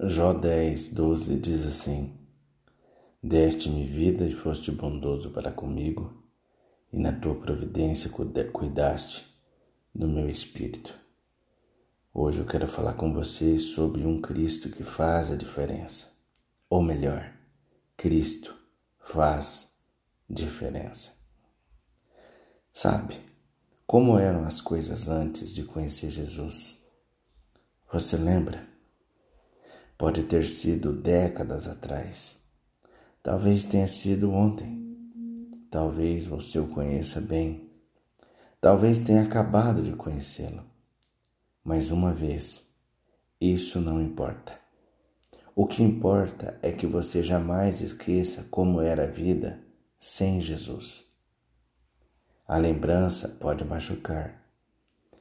[0.00, 2.18] Jó 10, 12 diz assim:
[3.22, 6.24] Deste-me vida e foste bondoso para comigo,
[6.90, 9.24] e na tua providência cuidaste
[9.94, 10.94] do meu espírito.
[12.12, 16.10] Hoje eu quero falar com vocês sobre um Cristo que faz a diferença.
[16.68, 17.30] Ou melhor,
[17.96, 18.54] Cristo
[18.98, 19.74] faz
[20.28, 21.12] diferença.
[22.72, 23.20] Sabe
[23.86, 26.82] como eram as coisas antes de conhecer Jesus?
[27.92, 28.71] Você lembra?
[30.02, 32.36] Pode ter sido décadas atrás.
[33.22, 34.98] Talvez tenha sido ontem.
[35.70, 37.70] Talvez você o conheça bem.
[38.60, 40.64] Talvez tenha acabado de conhecê-lo.
[41.62, 42.68] Mas uma vez,
[43.40, 44.58] isso não importa.
[45.54, 49.60] O que importa é que você jamais esqueça como era a vida
[50.00, 51.12] sem Jesus.
[52.44, 54.42] A lembrança pode machucar.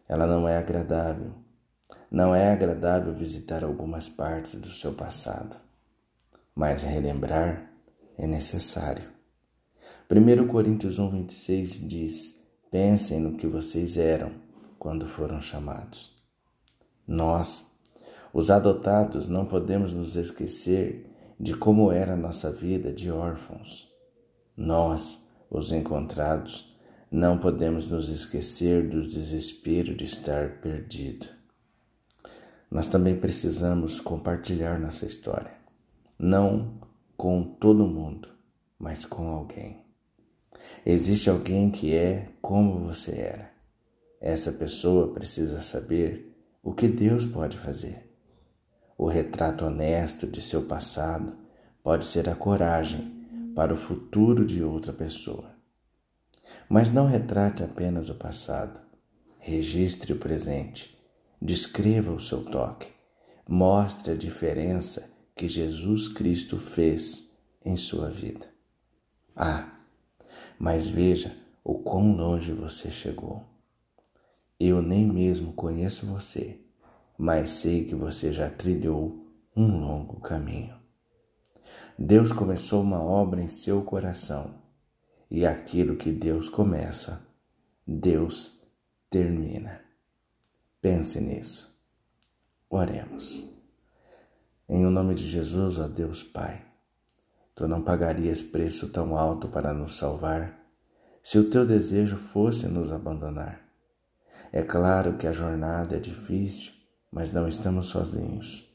[0.10, 1.36] Ela não é agradável
[2.12, 5.56] não é agradável visitar algumas partes do seu passado,
[6.54, 7.72] mas relembrar
[8.18, 9.10] é necessário.
[10.12, 14.34] 1 Coríntios 1,26 diz: Pensem no que vocês eram
[14.78, 16.14] quando foram chamados.
[17.08, 17.72] Nós,
[18.34, 23.90] os adotados, não podemos nos esquecer de como era a nossa vida de órfãos.
[24.56, 26.76] Nós, os encontrados,
[27.10, 31.41] não podemos nos esquecer do desespero de estar perdido.
[32.72, 35.52] Nós também precisamos compartilhar nossa história,
[36.18, 36.80] não
[37.18, 38.30] com todo mundo,
[38.80, 39.82] mas com alguém.
[40.86, 43.52] Existe alguém que é como você era.
[44.22, 48.10] Essa pessoa precisa saber o que Deus pode fazer.
[48.98, 51.36] O retrato honesto de seu passado
[51.84, 55.52] pode ser a coragem para o futuro de outra pessoa.
[56.70, 58.80] Mas não retrate apenas o passado,
[59.40, 61.01] registre o presente
[61.42, 62.88] Descreva o seu toque.
[63.50, 68.46] Mostre a diferença que Jesus Cristo fez em sua vida.
[69.36, 69.72] Ah,
[70.60, 73.44] mas veja o quão longe você chegou.
[74.60, 76.60] Eu nem mesmo conheço você,
[77.18, 79.26] mas sei que você já trilhou
[79.56, 80.76] um longo caminho.
[81.98, 84.62] Deus começou uma obra em seu coração,
[85.30, 87.28] e aquilo que Deus começa,
[87.88, 88.62] Deus
[89.10, 89.91] termina.
[90.82, 91.80] Pense nisso.
[92.70, 93.48] Oremos.
[94.68, 96.66] Em o nome de Jesus, ó Deus Pai,
[97.54, 100.60] tu não pagarias preço tão alto para nos salvar
[101.22, 103.62] se o teu desejo fosse nos abandonar.
[104.52, 106.72] É claro que a jornada é difícil,
[107.12, 108.68] mas não estamos sozinhos.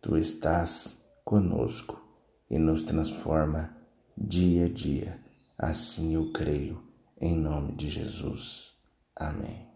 [0.00, 2.00] Tu estás conosco
[2.48, 3.76] e nos transforma
[4.16, 5.20] dia a dia.
[5.58, 6.82] Assim eu creio,
[7.20, 8.76] em nome de Jesus.
[9.16, 9.67] Amém.